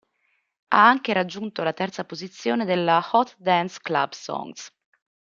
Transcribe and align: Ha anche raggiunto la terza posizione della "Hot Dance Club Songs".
Ha 0.69 0.83
anche 0.87 1.13
raggiunto 1.13 1.61
la 1.61 1.73
terza 1.73 2.03
posizione 2.05 2.65
della 2.65 3.07
"Hot 3.11 3.35
Dance 3.37 3.77
Club 3.83 4.13
Songs". 4.13 4.73